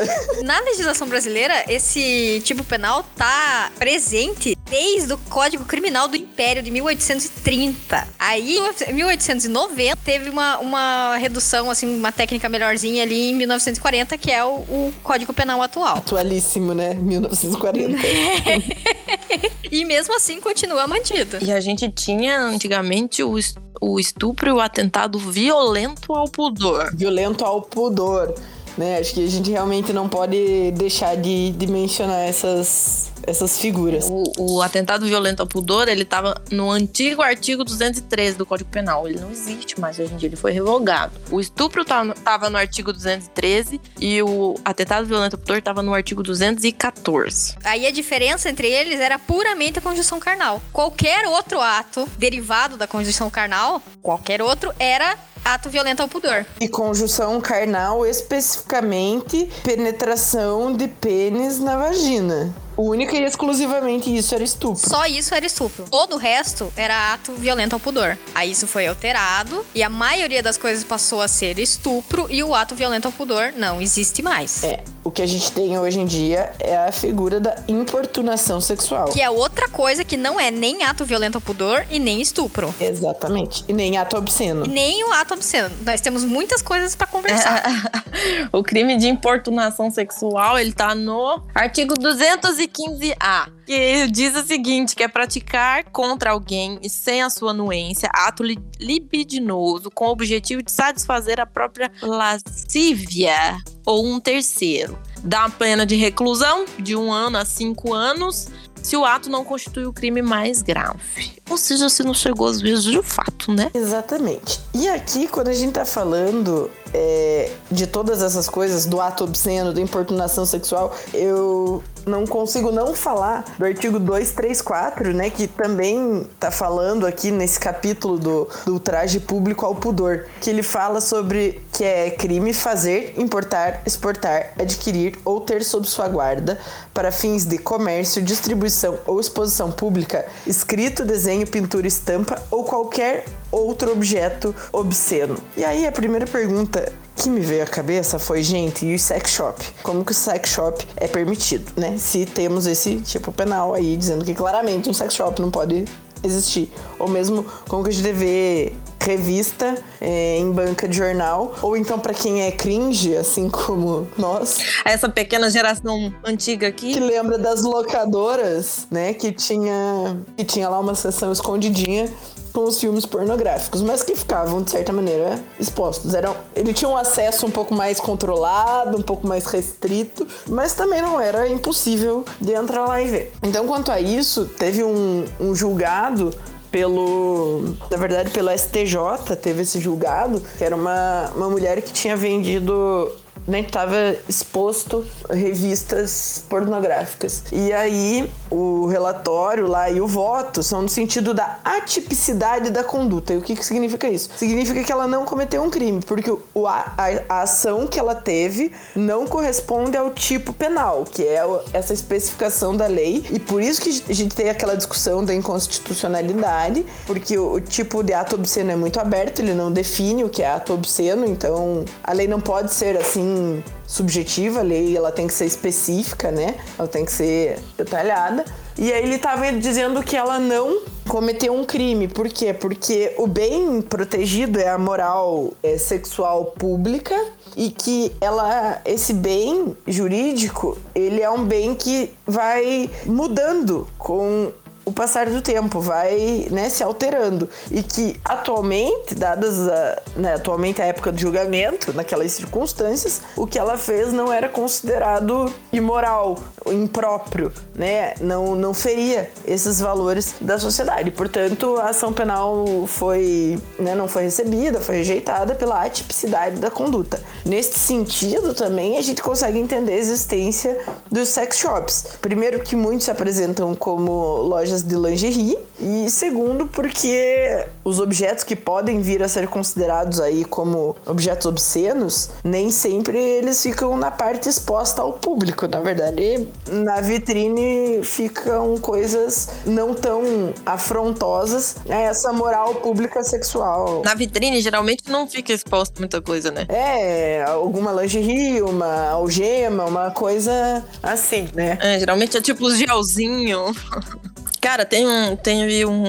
Na 0.43 0.59
legislação 0.61 1.07
brasileira, 1.07 1.65
esse 1.67 2.41
tipo 2.45 2.63
penal 2.63 3.03
tá 3.15 3.71
presente 3.77 4.55
desde 4.69 5.13
o 5.13 5.17
Código 5.17 5.65
Criminal 5.65 6.07
do 6.07 6.15
Império 6.15 6.61
de 6.61 6.71
1830. 6.71 8.07
Aí, 8.17 8.57
em 8.87 8.93
1890, 8.93 9.97
teve 9.97 10.29
uma, 10.29 10.59
uma 10.59 11.17
redução, 11.17 11.69
assim, 11.69 11.87
uma 11.97 12.11
técnica 12.11 12.47
melhorzinha 12.47 13.03
ali 13.03 13.31
em 13.31 13.35
1940, 13.35 14.17
que 14.17 14.31
é 14.31 14.43
o, 14.43 14.55
o 14.57 14.93
Código 15.03 15.33
Penal 15.33 15.61
atual. 15.61 15.97
Atualíssimo, 15.97 16.73
né? 16.73 16.93
1940. 16.93 17.97
E 19.71 19.85
mesmo 19.85 20.15
assim 20.15 20.41
continua 20.41 20.87
mantido. 20.87 21.37
E 21.41 21.51
a 21.51 21.59
gente 21.59 21.87
tinha 21.89 22.41
antigamente 22.41 23.21
o, 23.21 23.35
o 23.79 23.99
estupro 23.99 24.49
e 24.49 24.51
o 24.51 24.59
atentado 24.59 25.19
violento 25.19 26.13
ao 26.13 26.27
pudor. 26.27 26.89
Violento 26.95 27.45
ao 27.45 27.61
pudor. 27.61 28.33
Né? 28.79 28.97
Acho 28.97 29.13
que 29.13 29.25
a 29.25 29.27
gente 29.27 29.51
realmente 29.51 29.91
não 29.91 30.07
pode 30.07 30.71
deixar 30.71 31.17
de, 31.17 31.51
de 31.51 31.67
mencionar 31.67 32.21
essas, 32.21 33.11
essas 33.27 33.59
figuras. 33.59 34.05
O, 34.09 34.23
o 34.37 34.61
atentado 34.61 35.05
violento 35.05 35.41
ao 35.41 35.47
pudor, 35.47 35.89
ele 35.89 36.05
tava 36.05 36.41
no 36.49 36.71
antigo 36.71 37.21
artigo 37.21 37.65
213 37.65 38.37
do 38.37 38.45
Código 38.45 38.69
Penal. 38.69 39.05
Ele 39.05 39.19
não 39.19 39.29
existe 39.31 39.77
mais 39.81 39.99
hoje 39.99 40.13
em 40.13 40.15
dia, 40.15 40.29
ele 40.29 40.37
foi 40.37 40.53
revogado. 40.53 41.11
O 41.29 41.41
estupro 41.41 41.83
tá 41.83 42.05
no- 42.05 42.15
artigo 42.57 42.93
213 42.93 43.81
e 43.99 44.21
o 44.23 44.55
atentado 44.63 45.05
violento 45.05 45.33
ao 45.33 45.39
pudor 45.39 45.61
tava 45.61 45.83
no 45.83 45.93
artigo 45.93 46.23
214. 46.23 47.55
Aí 47.65 47.85
a 47.85 47.91
diferença 47.91 48.49
entre 48.49 48.69
eles 48.69 49.01
era 49.01 49.19
puramente 49.19 49.79
a 49.79 49.81
conjunção 49.81 50.21
carnal. 50.21 50.61
Qualquer 50.71 51.25
outro 51.27 51.59
ato 51.59 52.07
derivado 52.17 52.77
da 52.77 52.87
conjunção 52.87 53.29
carnal, 53.29 53.81
qualquer 54.01 54.41
outro, 54.41 54.71
era 54.79 55.17
ato 55.53 55.69
violento 55.69 56.01
ao 56.01 56.07
pudor. 56.07 56.45
E 56.59 56.67
conjunção 56.67 57.39
carnal, 57.41 58.05
especificamente 58.05 59.49
penetração 59.63 60.73
de 60.73 60.87
pênis 60.87 61.59
na 61.59 61.77
vagina. 61.77 62.53
O 62.79 62.83
único 62.91 63.13
e 63.13 63.21
exclusivamente 63.25 64.15
isso 64.15 64.33
era 64.33 64.41
estupro. 64.41 64.89
Só 64.89 65.05
isso 65.05 65.35
era 65.35 65.45
estupro. 65.45 65.83
Todo 65.91 66.15
o 66.15 66.17
resto 66.17 66.71
era 66.77 67.13
ato 67.13 67.33
violento 67.33 67.73
ao 67.73 67.79
pudor. 67.79 68.17
Aí 68.33 68.51
isso 68.51 68.67
foi 68.67 68.87
alterado 68.87 69.65
e 69.75 69.83
a 69.83 69.89
maioria 69.89 70.41
das 70.41 70.57
coisas 70.57 70.85
passou 70.85 71.21
a 71.21 71.27
ser 71.27 71.59
estupro 71.59 72.27
e 72.29 72.41
o 72.41 72.55
ato 72.55 72.75
violento 72.75 73.05
ao 73.05 73.11
pudor 73.11 73.51
não 73.53 73.81
existe 73.81 74.21
mais. 74.21 74.63
É, 74.63 74.81
o 75.09 75.11
que 75.11 75.23
a 75.23 75.25
gente 75.25 75.51
tem 75.51 75.75
hoje 75.77 75.99
em 75.99 76.05
dia 76.05 76.53
é 76.59 76.77
a 76.77 76.91
figura 76.91 77.39
da 77.39 77.55
importunação 77.67 78.61
sexual. 78.61 79.05
Que 79.05 79.19
é 79.19 79.27
outra 79.27 79.67
coisa 79.67 80.03
que 80.03 80.15
não 80.15 80.39
é 80.39 80.51
nem 80.51 80.83
ato 80.83 81.03
violento 81.03 81.35
ao 81.35 81.41
pudor 81.41 81.83
e 81.89 81.97
nem 81.97 82.21
estupro. 82.21 82.73
Exatamente. 82.79 83.65
E 83.67 83.73
nem 83.73 83.97
ato 83.97 84.15
obsceno. 84.15 84.65
E 84.65 84.69
nem 84.69 85.03
o 85.03 85.11
ato 85.11 85.33
obsceno. 85.33 85.75
Nós 85.83 85.99
temos 85.99 86.23
muitas 86.23 86.61
coisas 86.61 86.95
pra 86.95 87.07
conversar. 87.07 87.63
o 88.53 88.61
crime 88.61 88.97
de 88.97 89.07
importunação 89.07 89.89
sexual, 89.89 90.59
ele 90.59 90.73
tá 90.73 90.93
no 90.93 91.41
artigo 91.55 91.95
215A, 91.95 93.47
que 93.69 94.07
diz 94.07 94.35
o 94.35 94.43
seguinte, 94.43 94.95
que 94.95 95.03
é 95.03 95.07
praticar 95.07 95.83
contra 95.91 96.31
alguém 96.31 96.79
e 96.81 96.89
sem 96.89 97.21
a 97.21 97.29
sua 97.29 97.51
anuência 97.51 98.09
ato 98.11 98.41
li- 98.41 98.57
libidinoso 98.79 99.91
com 99.91 100.07
o 100.07 100.09
objetivo 100.09 100.63
de 100.63 100.71
satisfazer 100.71 101.39
a 101.39 101.45
própria 101.45 101.91
lascívia 102.01 103.59
ou 103.85 104.03
um 104.07 104.19
terceiro. 104.19 104.97
Dá 105.23 105.41
uma 105.41 105.51
pena 105.51 105.85
de 105.85 105.95
reclusão 105.95 106.65
de 106.79 106.95
um 106.95 107.11
ano 107.11 107.37
a 107.37 107.45
cinco 107.45 107.93
anos 107.93 108.47
se 108.81 108.95
o 108.95 109.05
ato 109.05 109.29
não 109.29 109.43
constitui 109.43 109.85
o 109.85 109.93
crime 109.93 110.21
mais 110.21 110.61
grave. 110.61 111.33
Ou 111.49 111.57
seja, 111.57 111.89
se 111.89 112.01
não 112.01 112.13
chegou 112.13 112.47
às 112.47 112.61
vezes 112.61 112.85
de 112.85 113.03
fato, 113.03 113.51
né? 113.53 113.69
Exatamente. 113.73 114.61
E 114.73 114.87
aqui, 114.87 115.27
quando 115.27 115.49
a 115.49 115.53
gente 115.53 115.73
tá 115.73 115.83
falando 115.85 116.71
é, 116.93 117.51
de 117.69 117.85
todas 117.85 118.21
essas 118.21 118.47
coisas, 118.47 118.85
do 118.85 119.01
ato 119.01 119.25
obsceno, 119.25 119.73
da 119.73 119.81
importunação 119.81 120.45
sexual, 120.45 120.95
eu 121.13 121.83
não 122.09 122.25
consigo 122.25 122.71
não 122.71 122.93
falar 122.93 123.45
do 123.57 123.65
artigo 123.65 123.99
234, 123.99 125.13
né? 125.13 125.29
Que 125.29 125.47
também 125.47 126.27
tá 126.39 126.51
falando 126.51 127.05
aqui 127.05 127.31
nesse 127.31 127.59
capítulo 127.59 128.17
do, 128.17 128.49
do 128.65 128.79
traje 128.79 129.19
público 129.19 129.65
ao 129.65 129.75
pudor. 129.75 130.25
Que 130.41 130.49
ele 130.49 130.63
fala 130.63 130.99
sobre 130.99 131.61
que 131.71 131.83
é 131.83 132.09
crime 132.09 132.53
fazer, 132.53 133.13
importar, 133.17 133.81
exportar, 133.85 134.53
adquirir 134.59 135.17
ou 135.23 135.39
ter 135.39 135.63
sob 135.63 135.87
sua 135.87 136.07
guarda 136.07 136.59
para 136.93 137.11
fins 137.11 137.45
de 137.45 137.57
comércio, 137.57 138.21
distribuição 138.21 138.99
ou 139.05 139.19
exposição 139.19 139.71
pública, 139.71 140.25
escrito, 140.45 141.05
desenho, 141.05 141.47
pintura, 141.47 141.87
estampa 141.87 142.41
ou 142.51 142.63
qualquer 142.63 143.25
outro 143.51 143.91
objeto 143.91 144.53
obsceno. 144.71 145.37
E 145.55 145.63
aí 145.63 145.85
a 145.87 145.91
primeira 145.91 146.27
pergunta 146.27 146.91
que 147.19 147.29
me 147.29 147.41
veio 147.41 147.63
à 147.63 147.65
cabeça 147.65 148.17
foi, 148.17 148.41
gente, 148.41 148.85
e 148.85 148.95
o 148.95 148.99
sex 148.99 149.31
shop? 149.31 149.61
Como 149.83 150.05
que 150.05 150.13
o 150.13 150.15
sex 150.15 150.51
shop 150.51 150.87
é 150.95 151.05
permitido, 151.05 151.69
né? 151.75 151.97
Se 151.97 152.25
temos 152.25 152.65
esse 152.65 153.01
tipo 153.01 153.31
penal 153.31 153.73
aí 153.73 153.97
dizendo 153.97 154.23
que 154.23 154.33
claramente 154.33 154.89
um 154.89 154.93
sex 154.93 155.15
shop 155.15 155.41
não 155.41 155.51
pode 155.51 155.83
existir. 156.23 156.71
Ou 156.97 157.09
mesmo 157.09 157.43
como 157.67 157.83
que 157.83 157.89
a 157.89 157.93
gente 157.93 158.13
vê 158.13 158.73
revista 159.01 159.77
é, 159.99 160.37
em 160.37 160.51
banca 160.51 160.87
de 160.87 160.97
jornal. 160.97 161.55
Ou 161.61 161.75
então 161.77 161.99
para 161.99 162.13
quem 162.13 162.43
é 162.43 162.51
cringe, 162.51 163.15
assim 163.15 163.49
como 163.49 164.07
nós, 164.17 164.57
Essa 164.85 165.09
pequena 165.09 165.49
geração 165.49 166.13
antiga 166.23 166.67
aqui. 166.67 166.93
que 166.93 166.99
lembra 166.99 167.37
das 167.37 167.63
locadoras, 167.63 168.87
né? 168.91 169.13
Que 169.13 169.31
tinha, 169.31 170.17
que 170.35 170.43
tinha 170.43 170.69
lá 170.69 170.79
uma 170.79 170.95
seção 170.95 171.31
escondidinha 171.31 172.09
com 172.51 172.63
os 172.63 172.79
filmes 172.79 173.05
pornográficos, 173.05 173.81
mas 173.81 174.01
que 174.03 174.15
ficavam, 174.15 174.61
de 174.61 174.71
certa 174.71 174.91
maneira, 174.91 175.39
expostos. 175.59 176.13
Eram, 176.13 176.35
ele 176.55 176.73
tinha 176.73 176.89
um 176.89 176.97
acesso 176.97 177.45
um 177.45 177.51
pouco 177.51 177.73
mais 177.75 177.99
controlado, 177.99 178.97
um 178.97 179.01
pouco 179.01 179.27
mais 179.27 179.45
restrito, 179.45 180.27
mas 180.47 180.73
também 180.73 181.01
não 181.01 181.21
era 181.21 181.47
impossível 181.47 182.25
de 182.41 182.53
entrar 182.53 182.85
lá 182.85 183.01
e 183.01 183.07
ver. 183.07 183.33
Então, 183.43 183.67
quanto 183.67 183.91
a 183.91 184.01
isso, 184.01 184.45
teve 184.45 184.83
um, 184.83 185.25
um 185.39 185.53
julgado 185.53 186.31
pelo. 186.71 187.75
Na 187.89 187.97
verdade, 187.97 188.31
pelo 188.31 188.49
STJ, 188.57 189.35
teve 189.41 189.63
esse 189.63 189.79
julgado, 189.79 190.41
que 190.57 190.63
era 190.63 190.75
uma, 190.75 191.31
uma 191.35 191.49
mulher 191.49 191.81
que 191.81 191.91
tinha 191.91 192.15
vendido 192.15 193.11
né, 193.47 193.61
estava 193.61 194.15
exposto 194.27 195.05
revistas 195.29 196.45
pornográficas. 196.47 197.43
E 197.51 197.73
aí 197.73 198.29
o 198.49 198.87
relatório 198.87 199.67
lá 199.67 199.89
e 199.89 200.01
o 200.01 200.07
voto 200.07 200.61
são 200.63 200.81
no 200.81 200.89
sentido 200.89 201.33
da 201.33 201.59
atipicidade 201.63 202.69
da 202.69 202.83
conduta. 202.83 203.33
E 203.33 203.37
o 203.37 203.41
que, 203.41 203.55
que 203.55 203.65
significa 203.65 204.07
isso? 204.09 204.29
Significa 204.35 204.83
que 204.83 204.91
ela 204.91 205.07
não 205.07 205.25
cometeu 205.25 205.61
um 205.61 205.69
crime, 205.69 206.01
porque 206.05 206.31
o, 206.53 206.67
a, 206.67 206.93
a- 206.97 207.41
ação 207.41 207.87
que 207.87 207.99
ela 207.99 208.15
teve 208.15 208.71
não 208.95 209.25
corresponde 209.27 209.95
ao 209.97 210.09
tipo 210.11 210.51
penal, 210.53 211.03
que 211.09 211.23
é 211.23 211.41
essa 211.73 211.93
especificação 211.93 212.75
da 212.75 212.87
lei. 212.87 213.25
E 213.31 213.39
por 213.39 213.61
isso 213.61 213.81
que 213.81 214.03
a 214.09 214.13
gente 214.13 214.35
tem 214.35 214.49
aquela 214.49 214.75
discussão 214.75 215.23
da 215.23 215.33
inconstitucionalidade, 215.33 216.85
porque 217.05 217.37
o, 217.37 217.53
o 217.53 217.61
tipo 217.61 218.03
de 218.03 218.13
ato 218.13 218.35
obsceno 218.35 218.71
é 218.71 218.75
muito 218.75 218.99
aberto, 218.99 219.39
ele 219.39 219.53
não 219.53 219.71
define 219.71 220.23
o 220.23 220.29
que 220.29 220.41
é 220.43 220.49
ato 220.51 220.73
obsceno, 220.73 221.25
então 221.25 221.83
a 222.03 222.13
lei 222.13 222.27
não 222.27 222.39
pode 222.39 222.73
ser 222.73 222.97
assim 222.97 223.63
subjetiva, 223.89 224.59
a 224.59 224.63
lei 224.63 224.95
ela 224.95 225.11
tem 225.11 225.25
que 225.25 225.33
ser 225.33 225.45
específica, 225.45 226.29
né? 226.29 226.55
Ela 226.77 226.87
tem 226.87 227.03
que 227.03 227.11
ser 227.11 227.57
detalhada. 227.75 228.45
E 228.77 228.93
aí 228.93 229.03
ele 229.03 229.15
estava 229.15 229.51
dizendo 229.51 230.03
que 230.03 230.15
ela 230.15 230.37
não 230.37 230.83
cometeu 231.07 231.53
um 231.55 231.65
crime. 231.65 232.07
Por 232.07 232.29
quê? 232.29 232.53
Porque 232.53 233.15
o 233.17 233.25
bem 233.25 233.81
protegido 233.81 234.59
é 234.59 234.69
a 234.69 234.77
moral 234.77 235.53
é, 235.63 235.79
sexual 235.79 236.45
pública 236.45 237.15
e 237.57 237.71
que 237.71 238.11
ela 238.21 238.79
esse 238.85 239.11
bem 239.11 239.75
jurídico, 239.87 240.77
ele 240.93 241.21
é 241.21 241.29
um 241.29 241.43
bem 241.43 241.73
que 241.73 242.13
vai 242.27 242.91
mudando 243.07 243.87
com 243.97 244.51
o 244.85 244.91
passar 244.91 245.29
do 245.29 245.41
tempo 245.41 245.79
vai 245.79 246.47
né, 246.51 246.69
se 246.69 246.83
alterando 246.83 247.49
e 247.71 247.83
que 247.83 248.19
atualmente, 248.23 249.15
dadas 249.15 249.67
a, 249.67 250.01
né, 250.15 250.33
atualmente 250.35 250.81
a 250.81 250.85
época 250.85 251.11
do 251.11 251.19
julgamento, 251.19 251.93
naquelas 251.93 252.31
circunstâncias, 252.31 253.21
o 253.35 253.45
que 253.45 253.59
ela 253.59 253.77
fez 253.77 254.11
não 254.13 254.31
era 254.31 254.49
considerado 254.49 255.53
imoral. 255.71 256.37
impróprio, 256.67 257.51
né? 257.75 258.13
Não, 258.21 258.55
não 258.55 258.73
feria 258.73 259.29
esses 259.45 259.79
valores 259.79 260.35
da 260.41 260.59
sociedade. 260.59 261.11
Portanto, 261.11 261.77
a 261.77 261.89
ação 261.89 262.13
penal 262.13 262.65
foi, 262.87 263.59
né, 263.79 263.95
não 263.95 264.07
foi 264.07 264.23
recebida, 264.23 264.79
foi 264.79 264.97
rejeitada 264.97 265.55
pela 265.55 265.83
atipicidade 265.83 266.57
da 266.57 266.69
conduta. 266.69 267.21
Neste 267.45 267.79
sentido, 267.79 268.53
também 268.53 268.97
a 268.97 269.01
gente 269.01 269.21
consegue 269.21 269.57
entender 269.57 269.93
a 269.93 269.97
existência 269.97 270.79
dos 271.11 271.29
sex 271.29 271.57
shops. 271.57 272.05
Primeiro, 272.21 272.59
que 272.59 272.75
muitos 272.75 273.05
se 273.05 273.11
apresentam 273.11 273.73
como 273.75 274.11
lojas 274.41 274.68
de 274.77 274.95
lingerie, 274.95 275.57
e 275.79 276.09
segundo, 276.09 276.67
porque 276.67 277.65
os 277.83 277.99
objetos 277.99 278.43
que 278.43 278.55
podem 278.55 279.01
vir 279.01 279.23
a 279.23 279.27
ser 279.27 279.47
considerados 279.47 280.19
aí 280.19 280.43
como 280.43 280.95
objetos 281.05 281.45
obscenos, 281.45 282.29
nem 282.43 282.69
sempre 282.69 283.17
eles 283.17 283.61
ficam 283.61 283.97
na 283.97 284.11
parte 284.11 284.49
exposta 284.49 285.01
ao 285.01 285.13
público. 285.13 285.67
Na 285.67 285.79
verdade, 285.79 286.47
na 286.69 286.99
vitrine 287.01 288.03
ficam 288.03 288.77
coisas 288.77 289.49
não 289.65 289.93
tão 289.93 290.53
afrontosas 290.65 291.77
a 291.89 291.95
essa 291.95 292.33
moral 292.33 292.75
pública 292.75 293.23
sexual. 293.23 294.01
Na 294.03 294.13
vitrine, 294.13 294.61
geralmente 294.61 295.03
não 295.09 295.27
fica 295.27 295.53
exposta 295.53 295.99
muita 295.99 296.21
coisa, 296.21 296.51
né? 296.51 296.65
É, 296.69 297.43
alguma 297.43 297.91
lingerie, 297.91 298.61
uma 298.61 299.09
algema, 299.09 299.85
uma 299.85 300.11
coisa 300.11 300.85
assim, 301.01 301.47
né? 301.53 301.77
É, 301.81 301.99
geralmente 301.99 302.37
é 302.37 302.41
tipo 302.41 302.65
os 302.65 302.77
gelzinho. 302.77 303.73
Cara, 304.69 304.85
tem 304.85 305.03
um, 305.07 305.35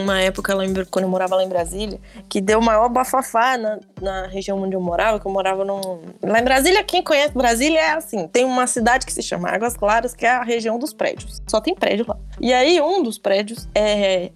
uma 0.02 0.20
época, 0.20 0.54
lembro, 0.54 0.86
quando 0.90 1.06
eu 1.06 1.08
morava 1.08 1.34
lá 1.34 1.42
em 1.42 1.48
Brasília, 1.48 1.98
que 2.28 2.42
deu 2.42 2.60
maior 2.60 2.90
bafafá 2.90 3.56
na, 3.56 3.80
na 4.00 4.26
região 4.26 4.60
onde 4.62 4.74
eu 4.74 4.80
morava, 4.80 5.18
que 5.20 5.26
eu 5.26 5.32
morava 5.32 5.64
num... 5.64 5.80
Lá 6.22 6.40
em 6.40 6.44
Brasília, 6.44 6.82
quem 6.84 7.02
conhece 7.02 7.34
Brasília 7.34 7.78
é 7.78 7.90
assim, 7.92 8.26
tem 8.28 8.44
uma 8.44 8.66
cidade 8.66 9.06
que 9.06 9.12
se 9.12 9.22
chama 9.22 9.48
Águas 9.48 9.76
Claras, 9.76 10.14
que 10.14 10.26
é 10.26 10.30
a 10.30 10.42
região 10.42 10.78
dos 10.78 10.92
prédios. 10.92 11.42
Só 11.46 11.60
tem 11.60 11.74
prédio 11.74 12.06
lá. 12.08 12.16
E 12.40 12.52
aí, 12.52 12.80
um 12.80 13.02
dos 13.02 13.18
prédios 13.18 13.68
é, 13.74 14.30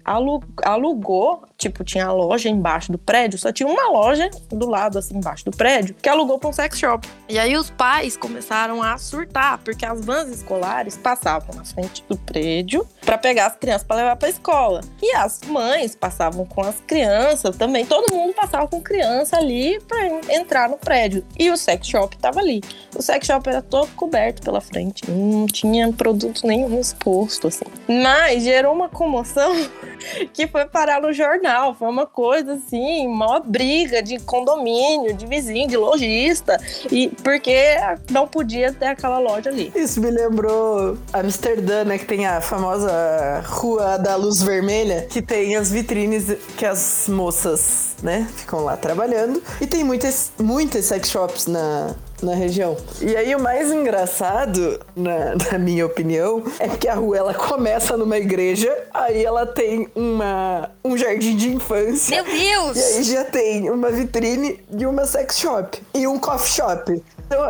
alugou, 0.63 1.43
tipo, 1.57 1.83
tinha 1.83 2.05
a 2.05 2.11
loja 2.11 2.49
embaixo 2.49 2.91
do 2.91 2.97
prédio, 2.97 3.39
só 3.39 3.51
tinha 3.51 3.67
uma 3.67 3.89
loja 3.89 4.29
do 4.49 4.67
lado, 4.67 4.99
assim, 4.99 5.17
embaixo 5.17 5.45
do 5.45 5.51
prédio, 5.51 5.95
que 6.01 6.07
alugou 6.07 6.37
pra 6.37 6.49
um 6.49 6.53
sex 6.53 6.77
shop. 6.77 7.07
E 7.27 7.39
aí 7.39 7.57
os 7.57 7.69
pais 7.69 8.15
começaram 8.15 8.83
a 8.83 8.97
surtar, 8.97 9.57
porque 9.59 9.85
as 9.85 10.03
vans 10.03 10.29
escolares 10.29 10.97
passavam 10.97 11.55
na 11.55 11.65
frente 11.65 12.03
do 12.07 12.17
prédio 12.17 12.87
para 13.03 13.17
pegar 13.17 13.47
as 13.47 13.55
crianças 13.55 13.87
para 13.87 13.97
levar 13.97 14.15
para 14.15 14.29
escola. 14.29 14.81
E 15.01 15.15
as 15.15 15.41
mães 15.47 15.95
passavam 15.95 16.45
com 16.45 16.61
as 16.61 16.79
crianças 16.81 17.55
também, 17.55 17.85
todo 17.85 18.13
mundo 18.13 18.33
passava 18.33 18.67
com 18.67 18.81
criança 18.81 19.37
ali 19.37 19.54
para 19.87 20.33
entrar 20.33 20.69
no 20.69 20.77
prédio. 20.77 21.23
E 21.37 21.49
o 21.49 21.57
sex 21.57 21.87
shop 21.87 22.17
tava 22.17 22.39
ali. 22.39 22.61
O 22.95 23.01
sex 23.01 23.25
shop 23.25 23.47
era 23.47 23.61
todo 23.61 23.87
coberto 23.95 24.41
pela 24.41 24.61
frente, 24.61 25.09
não 25.09 25.45
tinha 25.45 25.91
produto 25.91 26.45
nenhum 26.45 26.79
exposto 26.79 27.47
assim. 27.47 27.65
Mas 27.87 28.43
gerou 28.43 28.73
uma 28.73 28.89
comoção 28.89 29.53
que 30.33 30.47
foi 30.47 30.65
parar 30.65 31.01
no 31.01 31.13
jornal, 31.13 31.75
foi 31.75 31.87
uma 31.87 32.05
coisa 32.05 32.53
assim, 32.53 33.07
uma 33.07 33.39
briga 33.39 34.01
de 34.01 34.19
condomínio, 34.19 35.13
de 35.13 35.25
vizinho, 35.25 35.67
de 35.67 35.77
lojista, 35.77 36.57
e 36.91 37.09
porque 37.23 37.75
não 38.09 38.27
podia 38.27 38.73
ter 38.73 38.87
aquela 38.87 39.19
loja 39.19 39.49
ali. 39.49 39.71
Isso 39.75 39.99
me 40.01 40.09
lembrou 40.09 40.97
Amsterdã, 41.13 41.83
né, 41.83 41.97
que 41.97 42.05
tem 42.05 42.25
a 42.25 42.41
famosa 42.41 43.43
rua 43.45 43.97
da 43.97 44.15
luz 44.15 44.41
vermelha, 44.41 45.07
que 45.09 45.21
tem 45.21 45.55
as 45.55 45.71
vitrines 45.71 46.35
que 46.57 46.65
as 46.65 47.07
moças, 47.07 47.95
né, 48.01 48.27
ficam 48.35 48.63
lá 48.63 48.75
trabalhando. 48.77 49.41
E 49.61 49.67
tem 49.67 49.83
muitas, 49.83 50.31
muitas 50.39 50.85
sex 50.85 51.09
shops 51.09 51.47
na, 51.47 51.95
na 52.25 52.33
região. 52.33 52.75
E 53.01 53.15
aí 53.15 53.33
o 53.35 53.39
mais 53.39 53.71
engraçado, 53.71 54.79
na, 54.95 55.35
na, 55.51 55.57
minha 55.57 55.85
opinião, 55.85 56.43
é 56.59 56.67
que 56.67 56.87
a 56.87 56.95
rua 56.95 57.17
ela 57.17 57.33
começa 57.33 57.95
numa 57.95 58.17
igreja, 58.17 58.75
aí 58.93 59.23
ela 59.23 59.45
tem 59.45 59.87
uma, 59.95 60.69
um 60.83 60.97
jardim 60.97 61.35
de 61.35 61.49
infância. 61.49 62.21
Meu 62.21 62.25
Deus! 62.25 62.77
E 62.77 62.97
aí 62.97 63.03
já 63.03 63.23
tem 63.23 63.69
uma 63.69 63.91
vitrine 63.91 64.59
de 64.69 64.85
uma 64.85 65.05
sex 65.05 65.37
shop 65.39 65.81
e 65.93 66.07
um 66.07 66.17
coffee 66.17 66.51
shop. 66.51 67.03
Então, 67.25 67.43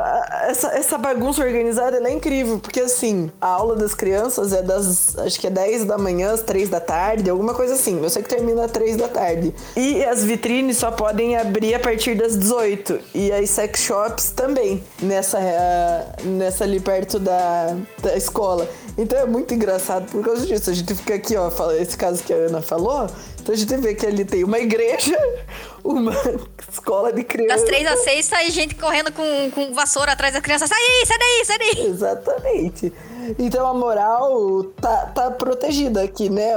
essa, 0.44 0.70
essa 0.70 0.98
bagunça 0.98 1.44
organizada 1.44 1.98
é 1.98 2.12
incrível, 2.13 2.60
porque 2.60 2.79
assim, 2.79 3.29
a 3.41 3.48
aula 3.48 3.75
das 3.75 3.94
crianças 3.94 4.53
é 4.53 4.62
das, 4.62 5.17
acho 5.17 5.39
que 5.39 5.48
é 5.48 5.50
10 5.50 5.86
da 5.86 5.98
manhã, 5.98 6.32
às 6.32 6.41
3 6.41 6.70
da 6.70 6.79
tarde, 6.79 7.29
alguma 7.29 7.53
coisa 7.53 7.74
assim. 7.74 8.01
Eu 8.01 8.10
sei 8.10 8.24
que 8.24 8.29
termina 8.29 8.65
às 8.65 8.72
3 8.72 8.96
da 8.96 9.08
tarde. 9.08 9.53
E 9.75 10.03
as 10.05 10.24
vitrines 10.24 10.77
só 10.77 10.91
podem 10.91 11.36
abrir 11.38 11.75
a 11.75 11.79
partir 11.79 12.15
das 12.15 12.38
18. 12.38 13.00
E 13.13 13.32
as 13.32 13.50
sex 13.50 13.82
shops 13.82 14.32
também, 14.32 14.84
nessa, 15.01 15.39
uh, 15.39 16.27
nessa 16.27 16.63
ali 16.63 16.79
perto 16.79 17.20
da, 17.20 17.75
da 18.01 18.15
escola. 18.15 18.67
Então 18.98 19.20
é 19.20 19.25
muito 19.25 19.54
engraçado 19.54 20.10
por 20.10 20.24
causa 20.24 20.46
disso. 20.46 20.70
A 20.70 20.74
gente 20.74 20.96
fica 20.96 21.16
aqui, 21.16 21.36
ó, 21.36 21.50
esse 21.74 21.98
caso 21.98 22.24
que 22.24 22.34
a 22.34 22.38
Ana 22.38 22.62
falou. 22.62 23.08
Então 23.42 23.54
a 23.54 23.58
gente 23.58 23.75
vê 23.78 23.94
que 23.94 24.06
ali 24.06 24.24
tem 24.24 24.44
uma 24.44 24.58
igreja, 24.58 25.18
uma 25.84 26.14
escola 26.72 27.12
de 27.12 27.24
crianças. 27.24 27.62
Das 27.62 27.70
três 27.70 27.86
às 27.88 28.00
seis 28.04 28.25
sai 28.25 28.50
gente 28.52 28.75
correndo 28.75 29.12
com, 29.12 29.52
com 29.52 29.74
vassoura 29.74 30.14
atrás 30.14 30.34
da 30.34 30.42
criança. 30.42 30.66
Sai 30.66 30.80
aí, 30.80 31.06
sai 31.06 31.18
daí, 31.18 31.46
sai 31.46 31.58
daí. 31.60 31.88
Exatamente. 31.88 32.94
Então 33.40 33.66
a 33.68 33.74
moral 33.74 34.64
tá, 34.80 34.98
tá 35.08 35.32
protegida 35.32 36.04
aqui, 36.04 36.30
né? 36.30 36.52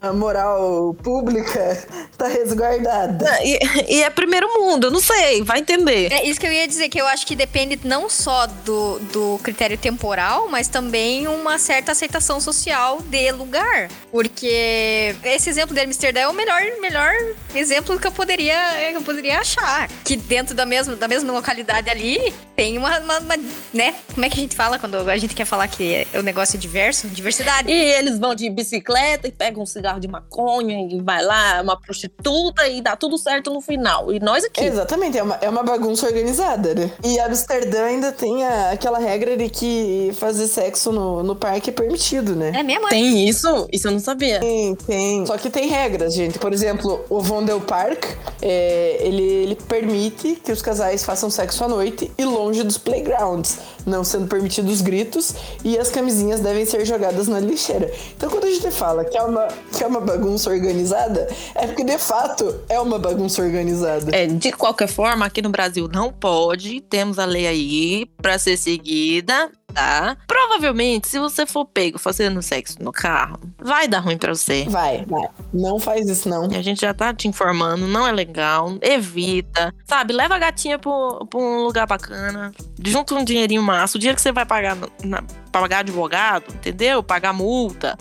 A 0.00 0.12
moral 0.12 0.94
pública 1.02 1.86
tá 2.16 2.26
resguardada. 2.26 3.26
E, 3.42 3.58
e 3.88 4.02
é 4.02 4.10
primeiro 4.10 4.48
mundo, 4.60 4.90
não 4.90 5.00
sei, 5.00 5.42
vai 5.42 5.60
entender. 5.60 6.12
É 6.12 6.24
isso 6.24 6.40
que 6.40 6.46
eu 6.46 6.52
ia 6.52 6.66
dizer, 6.66 6.88
que 6.88 7.00
eu 7.00 7.06
acho 7.06 7.26
que 7.26 7.36
depende 7.36 7.78
não 7.84 8.08
só 8.08 8.46
do, 8.46 8.98
do 9.12 9.40
critério 9.42 9.76
temporal, 9.76 10.48
mas 10.48 10.68
também 10.68 11.26
uma 11.28 11.58
certa 11.58 11.92
aceitação 11.92 12.40
social 12.40 13.00
de 13.02 13.30
lugar. 13.32 13.88
Porque 14.10 15.14
esse 15.24 15.50
exemplo 15.50 15.74
de 15.74 15.80
Amsterdã 15.80 16.20
é 16.20 16.28
o 16.28 16.32
melhor, 16.32 16.60
melhor 16.80 17.12
exemplo 17.54 17.98
que 17.98 18.06
eu 18.06 18.12
poderia, 18.12 18.56
que 18.90 18.96
eu 18.96 19.02
poderia 19.02 19.40
achar. 19.40 19.88
Que 20.04 20.16
dentro 20.16 20.54
da 20.54 20.64
mesma, 20.64 20.96
da 20.96 21.08
mesma 21.08 21.32
localidade 21.32 21.90
ali 21.90 22.32
tem 22.54 22.78
uma, 22.78 22.98
uma, 22.98 23.18
uma 23.18 23.36
né? 23.72 23.94
Como 24.14 24.24
é 24.24 24.30
que 24.30 24.38
a 24.38 24.42
gente 24.42 24.56
fala 24.56 24.78
quando 24.78 24.96
a 25.08 25.16
gente 25.16 25.34
quer 25.34 25.44
falar 25.44 25.68
que 25.68 25.95
o 26.14 26.22
negócio 26.22 26.56
é 26.56 26.60
diverso, 26.60 27.08
diversidade. 27.08 27.70
E 27.70 27.74
eles 27.74 28.18
vão 28.18 28.34
de 28.34 28.48
bicicleta 28.50 29.28
e 29.28 29.32
pegam 29.32 29.62
um 29.62 29.66
cigarro 29.66 30.00
de 30.00 30.08
maconha 30.08 30.88
e 30.90 31.00
vai 31.00 31.22
lá, 31.24 31.60
uma 31.62 31.78
prostituta 31.78 32.66
e 32.68 32.80
dá 32.80 32.96
tudo 32.96 33.16
certo 33.18 33.52
no 33.52 33.60
final. 33.60 34.12
E 34.12 34.18
nós 34.18 34.44
aqui. 34.44 34.64
Exatamente, 34.64 35.18
é 35.18 35.22
uma, 35.22 35.34
é 35.40 35.48
uma 35.48 35.62
bagunça 35.62 36.06
organizada, 36.06 36.74
né? 36.74 36.90
E 37.04 37.18
Amsterdã 37.20 37.84
ainda 37.84 38.12
tem 38.12 38.44
a, 38.44 38.70
aquela 38.72 38.98
regra 38.98 39.36
de 39.36 39.48
que 39.48 40.10
fazer 40.18 40.46
sexo 40.46 40.92
no, 40.92 41.22
no 41.22 41.36
parque 41.36 41.70
é 41.70 41.72
permitido, 41.72 42.34
né? 42.34 42.52
É 42.54 42.62
mesmo? 42.62 42.88
Tem 42.88 43.28
isso? 43.28 43.68
Isso 43.72 43.88
eu 43.88 43.92
não 43.92 44.00
sabia. 44.00 44.40
Tem, 44.40 44.74
tem. 44.74 45.26
Só 45.26 45.36
que 45.36 45.50
tem 45.50 45.68
regras, 45.68 46.14
gente. 46.14 46.38
Por 46.38 46.52
exemplo, 46.52 47.04
o 47.08 47.20
Vondel 47.20 47.60
Park, 47.60 48.04
é, 48.42 48.98
ele, 49.00 49.22
ele 49.22 49.54
permite 49.54 50.36
que 50.36 50.52
os 50.52 50.62
casais 50.62 51.04
façam 51.04 51.30
sexo 51.30 51.64
à 51.64 51.68
noite 51.68 52.10
e 52.16 52.24
longe 52.24 52.62
dos 52.62 52.78
playgrounds, 52.78 53.58
não 53.86 54.02
sendo 54.02 54.26
permitidos 54.26 54.82
gritos 54.82 55.32
e 55.64 55.78
as 55.78 55.88
camisinhas 55.88 56.40
devem 56.40 56.66
ser 56.66 56.84
jogadas 56.84 57.28
na 57.28 57.38
lixeira. 57.38 57.90
Então 58.16 58.28
quando 58.28 58.44
a 58.44 58.50
gente 58.50 58.70
fala 58.72 59.04
que 59.04 59.16
é 59.16 59.22
uma, 59.22 59.46
que 59.72 59.84
é 59.84 59.86
uma 59.86 60.00
bagunça 60.00 60.50
organizada, 60.50 61.28
é 61.54 61.66
porque 61.66 61.84
de 61.84 61.98
fato 61.98 62.60
é 62.68 62.80
uma 62.80 62.98
bagunça 62.98 63.42
organizada. 63.42 64.14
É, 64.14 64.26
de 64.26 64.52
qualquer 64.52 64.88
forma, 64.88 65.24
aqui 65.24 65.40
no 65.40 65.50
Brasil 65.50 65.88
não 65.92 66.12
pode, 66.12 66.80
temos 66.80 67.18
a 67.18 67.24
lei 67.24 67.46
aí 67.46 68.06
para 68.20 68.38
ser 68.38 68.56
seguida, 68.56 69.50
tá? 69.76 70.16
Provavelmente, 70.26 71.06
se 71.06 71.18
você 71.18 71.44
for 71.44 71.66
pego 71.66 71.98
fazendo 71.98 72.40
sexo 72.40 72.82
no 72.82 72.90
carro, 72.90 73.38
vai 73.58 73.86
dar 73.86 74.00
ruim 74.00 74.16
pra 74.16 74.34
você. 74.34 74.64
Vai, 74.68 75.04
vai. 75.04 75.28
Não 75.52 75.78
faz 75.78 76.08
isso, 76.08 76.28
não. 76.30 76.44
A 76.44 76.62
gente 76.62 76.80
já 76.80 76.94
tá 76.94 77.12
te 77.12 77.28
informando, 77.28 77.86
não 77.86 78.06
é 78.06 78.12
legal. 78.12 78.78
Evita. 78.80 79.74
Sabe, 79.84 80.14
leva 80.14 80.36
a 80.36 80.38
gatinha 80.38 80.78
pra, 80.78 80.90
pra 81.28 81.38
um 81.38 81.62
lugar 81.62 81.86
bacana. 81.86 82.52
Junta 82.82 83.14
um 83.14 83.22
dinheirinho 83.22 83.62
massa. 83.62 83.98
O 83.98 84.00
dinheiro 84.00 84.16
que 84.16 84.22
você 84.22 84.32
vai 84.32 84.46
pagar, 84.46 84.78
na, 85.04 85.22
pagar 85.52 85.80
advogado, 85.80 86.46
entendeu? 86.54 87.02
Pagar 87.02 87.34
multa. 87.34 87.98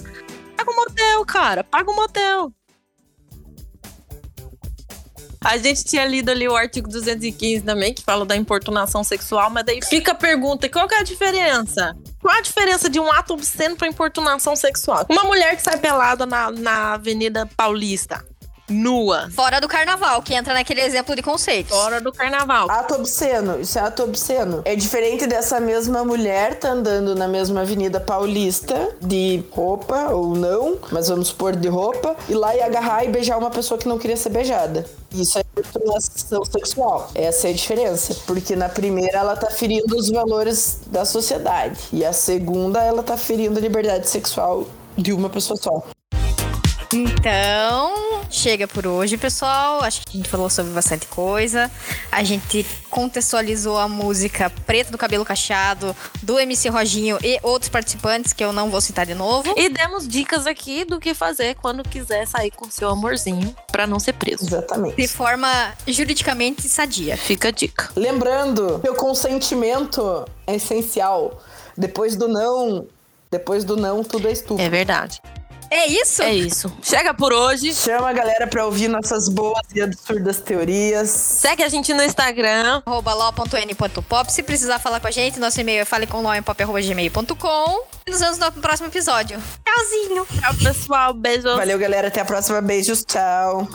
Paga 0.55 0.71
um 0.71 0.75
motel, 0.75 1.25
cara. 1.25 1.63
Paga 1.63 1.91
um 1.91 1.95
motel. 1.95 2.53
A 5.45 5.57
gente 5.57 5.83
tinha 5.83 6.03
lido 6.07 6.31
ali 6.31 6.47
o 6.47 6.55
artigo 6.55 6.89
215 6.89 7.61
também, 7.61 7.93
que 7.93 8.01
fala 8.01 8.25
da 8.25 8.35
importunação 8.35 9.03
sexual, 9.03 9.51
mas 9.51 9.63
daí 9.63 9.79
fica 9.79 10.13
a 10.13 10.15
pergunta: 10.15 10.67
qual 10.67 10.87
que 10.87 10.95
é 10.95 10.99
a 11.01 11.03
diferença? 11.03 11.95
Qual 12.19 12.35
a 12.35 12.41
diferença 12.41 12.89
de 12.89 12.99
um 12.99 13.11
ato 13.11 13.35
obsceno 13.35 13.75
para 13.75 13.87
importunação 13.87 14.55
sexual? 14.55 15.05
Uma 15.07 15.23
mulher 15.25 15.55
que 15.55 15.61
sai 15.61 15.77
pelada 15.77 16.25
na, 16.25 16.49
na 16.49 16.93
Avenida 16.93 17.47
Paulista. 17.55 18.25
Nua. 18.69 19.29
Fora 19.31 19.59
do 19.59 19.67
carnaval, 19.67 20.21
que 20.21 20.33
entra 20.33 20.53
naquele 20.53 20.81
exemplo 20.81 21.15
de 21.15 21.21
conceito. 21.21 21.69
Fora 21.69 22.01
do 22.01 22.11
carnaval. 22.11 22.69
Ato 22.69 22.95
obsceno, 22.95 23.59
isso 23.59 23.77
é 23.77 23.81
ato 23.81 24.03
obsceno. 24.03 24.61
É 24.65 24.75
diferente 24.75 25.27
dessa 25.27 25.59
mesma 25.59 26.03
mulher 26.03 26.55
tá 26.55 26.69
andando 26.69 27.15
na 27.15 27.27
mesma 27.27 27.61
Avenida 27.61 27.99
Paulista, 27.99 28.95
de 29.01 29.43
roupa 29.51 30.09
ou 30.09 30.35
não, 30.35 30.77
mas 30.91 31.07
vamos 31.07 31.29
supor 31.29 31.55
de 31.55 31.67
roupa, 31.67 32.15
e 32.27 32.33
lá 32.33 32.55
e 32.55 32.61
agarrar 32.61 33.03
e 33.05 33.09
beijar 33.09 33.37
uma 33.37 33.49
pessoa 33.49 33.77
que 33.77 33.87
não 33.87 33.97
queria 33.97 34.17
ser 34.17 34.29
beijada. 34.29 34.85
Isso 35.11 35.39
é 35.39 35.43
discriminação 35.55 36.43
sexual. 36.45 37.09
Essa 37.15 37.47
é 37.47 37.51
a 37.51 37.53
diferença. 37.53 38.15
Porque 38.25 38.55
na 38.55 38.67
primeira 38.67 39.19
ela 39.19 39.35
tá 39.35 39.49
ferindo 39.49 39.95
os 39.95 40.09
valores 40.09 40.81
da 40.87 41.05
sociedade. 41.05 41.79
E 41.93 42.03
a 42.03 42.11
segunda 42.11 42.83
ela 42.83 43.01
tá 43.01 43.15
ferindo 43.15 43.57
a 43.57 43.61
liberdade 43.61 44.09
sexual 44.09 44.65
de 44.97 45.13
uma 45.13 45.29
pessoa 45.29 45.57
só. 45.57 45.83
Então, 46.93 48.21
chega 48.29 48.67
por 48.67 48.85
hoje, 48.85 49.17
pessoal. 49.17 49.81
Acho 49.81 50.01
que 50.01 50.09
a 50.09 50.17
gente 50.17 50.29
falou 50.29 50.49
sobre 50.49 50.71
bastante 50.71 51.07
coisa. 51.07 51.69
A 52.11 52.23
gente 52.23 52.65
contextualizou 52.89 53.77
a 53.77 53.87
música 53.87 54.49
Preto 54.65 54.91
do 54.91 54.97
Cabelo 54.97 55.25
Cacheado, 55.25 55.95
do 56.21 56.39
MC 56.39 56.69
Roginho 56.69 57.17
e 57.23 57.39
outros 57.43 57.69
participantes 57.69 58.33
que 58.33 58.43
eu 58.43 58.53
não 58.53 58.69
vou 58.69 58.81
citar 58.81 59.05
de 59.05 59.13
novo. 59.13 59.53
E 59.57 59.69
demos 59.69 60.07
dicas 60.07 60.47
aqui 60.47 60.85
do 60.85 60.99
que 60.99 61.13
fazer 61.13 61.55
quando 61.55 61.83
quiser 61.83 62.27
sair 62.27 62.51
com 62.51 62.69
seu 62.69 62.89
amorzinho 62.89 63.55
pra 63.71 63.85
não 63.85 63.99
ser 63.99 64.13
preso. 64.13 64.45
Exatamente. 64.45 64.95
De 64.95 65.07
forma 65.07 65.73
juridicamente 65.87 66.67
sadia. 66.69 67.17
Fica 67.17 67.49
a 67.49 67.51
dica. 67.51 67.89
Lembrando 67.95 68.79
que 68.79 68.89
o 68.89 68.95
consentimento 68.95 70.25
é 70.47 70.55
essencial. 70.55 71.41
Depois 71.77 72.15
do 72.15 72.27
não, 72.27 72.87
depois 73.29 73.63
do 73.63 73.75
não, 73.75 74.03
tudo 74.03 74.27
é 74.27 74.31
estupro. 74.31 74.63
É 74.63 74.69
verdade. 74.69 75.21
É 75.77 75.87
isso? 75.87 76.21
É 76.23 76.33
isso. 76.33 76.71
Chega 76.81 77.13
por 77.13 77.33
hoje. 77.33 77.73
Chama 77.73 78.09
a 78.09 78.13
galera 78.13 78.47
pra 78.47 78.65
ouvir 78.65 78.87
nossas 78.87 79.27
boas 79.29 79.61
e 79.73 79.81
absurdas 79.81 80.39
teorias. 80.39 81.09
Segue 81.09 81.63
a 81.63 81.67
gente 81.69 81.93
no 81.93 82.03
Instagram. 82.03 82.81
arroba 82.85 83.13
law.n.pop. 83.13 84.31
Se 84.31 84.41
precisar 84.43 84.79
falar 84.79 84.99
com 84.99 85.07
a 85.07 85.11
gente, 85.11 85.39
nosso 85.39 85.59
e-mail 85.59 85.81
é 85.81 85.85
falecomlawempop.gmail.com. 85.85 87.83
E 88.07 88.11
nos 88.11 88.19
vemos 88.19 88.37
no 88.37 88.51
próximo 88.53 88.87
episódio. 88.87 89.41
Tchauzinho! 89.65 90.25
Tchau, 90.39 90.53
pessoal. 90.63 91.13
Beijo. 91.13 91.43
Valeu, 91.55 91.77
galera. 91.77 92.07
Até 92.07 92.21
a 92.21 92.25
próxima. 92.25 92.61
Beijos. 92.61 93.03
Tchau. 93.03 93.67